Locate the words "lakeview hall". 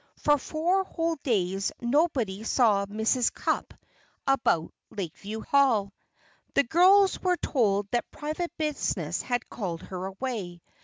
4.89-5.93